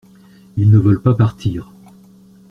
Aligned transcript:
Ils 0.57 0.71
ne 0.71 0.79
veulent 0.79 1.03
pas 1.03 1.13
partir. 1.13 1.71